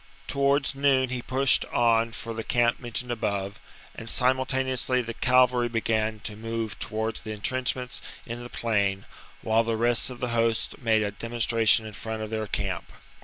[0.25, 3.59] Towards noon he pushed on for the camp mentioned above;
[3.93, 9.05] and simultane ously the cavalry began to move towards the entrenchments in the plain,
[9.43, 12.91] while the rest of the host made a demonstration in front of their camp.